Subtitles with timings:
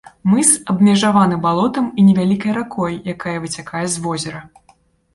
[0.29, 4.47] Мыс абмежаваны балотам і невялікай ракой, якая выцякае з возера.